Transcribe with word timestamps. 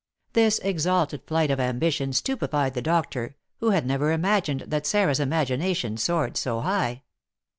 This 0.33 0.57
exalted 0.63 1.21
flight 1.27 1.51
of 1.51 1.59
ambition 1.59 2.11
stupefied 2.11 2.73
the 2.73 2.81
doctor, 2.81 3.35
who 3.59 3.69
had 3.69 3.85
never 3.85 4.11
imagined 4.11 4.61
that 4.61 4.87
Sarah's 4.87 5.19
imagination 5.19 5.95
soared 5.95 6.37
so 6.37 6.61
high. 6.61 7.03